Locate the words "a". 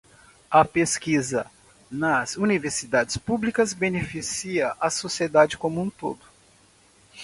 0.49-0.65, 4.79-4.89